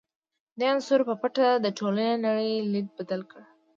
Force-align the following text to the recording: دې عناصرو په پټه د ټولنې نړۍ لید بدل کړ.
دې 0.57 0.65
عناصرو 0.73 1.07
په 1.09 1.15
پټه 1.21 1.47
د 1.65 1.67
ټولنې 1.77 2.21
نړۍ 2.25 2.51
لید 2.71 2.87
بدل 2.97 3.21
کړ. 3.31 3.41